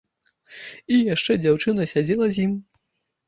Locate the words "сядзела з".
1.93-2.47